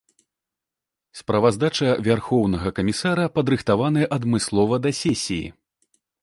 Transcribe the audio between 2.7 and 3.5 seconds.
камісара